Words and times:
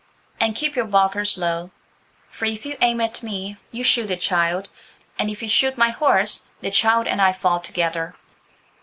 And 0.39 0.55
keep 0.55 0.75
your 0.75 0.85
barkers 0.87 1.37
low, 1.37 1.69
for 2.31 2.45
if 2.45 2.65
you 2.65 2.75
aim 2.81 2.99
at 3.01 3.21
me 3.21 3.57
you 3.69 3.83
shoot 3.83 4.07
the 4.07 4.17
child. 4.17 4.67
And 5.19 5.29
if 5.29 5.43
you 5.43 5.47
shoot 5.47 5.77
my 5.77 5.91
horse, 5.91 6.47
the 6.59 6.71
child 6.71 7.05
and 7.05 7.21
I 7.21 7.33
fall 7.33 7.59
together." 7.59 8.15